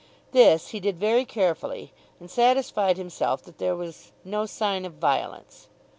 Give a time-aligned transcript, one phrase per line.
[0.31, 5.67] This he did very carefully and satisfied himself that there was "no sign of violence."